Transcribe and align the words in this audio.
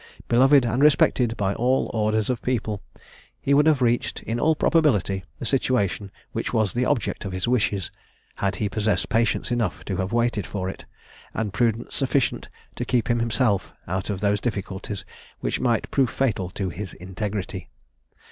Beloved 0.27 0.65
and 0.65 0.81
respected 0.81 1.37
by 1.37 1.53
all 1.53 1.91
orders 1.93 2.31
of 2.31 2.41
people, 2.41 2.81
he 3.39 3.53
would 3.53 3.67
have 3.67 3.83
reached, 3.83 4.23
in 4.23 4.39
all 4.39 4.55
probability, 4.55 5.25
the 5.37 5.45
situation 5.45 6.09
which 6.31 6.51
was 6.51 6.73
the 6.73 6.85
object 6.85 7.23
of 7.23 7.33
his 7.33 7.47
wishes, 7.47 7.91
had 8.37 8.55
he 8.55 8.67
possessed 8.67 9.09
patience 9.09 9.51
enough 9.51 9.85
to 9.85 9.97
have 9.97 10.11
waited 10.11 10.47
for 10.47 10.67
it, 10.71 10.85
and 11.35 11.53
prudence 11.53 11.93
sufficient 11.95 12.49
to 12.75 12.83
keep 12.83 13.09
himself 13.09 13.73
out 13.87 14.09
of 14.09 14.21
those 14.21 14.41
difficulties 14.41 15.05
which 15.39 15.59
might 15.59 15.91
prove 15.91 16.09
fatal 16.09 16.49
to 16.49 16.69
his 16.69 16.93
integrity. 16.95 17.69